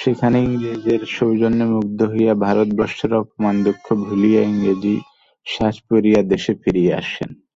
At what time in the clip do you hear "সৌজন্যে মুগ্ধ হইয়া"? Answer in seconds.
1.16-2.34